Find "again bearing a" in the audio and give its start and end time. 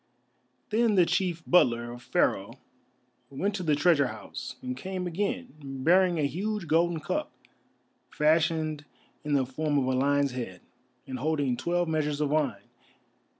5.05-6.23